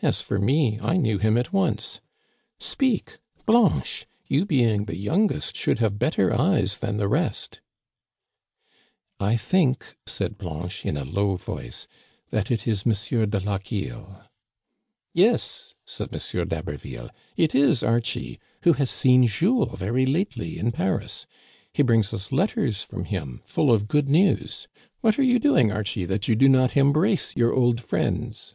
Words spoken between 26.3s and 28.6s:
do not embrace your old friends?"